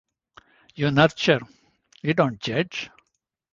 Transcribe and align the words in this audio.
You 0.73 0.89
nurture, 0.89 1.41
you 2.01 2.15
don't 2.15 2.39
judge. 2.41 2.89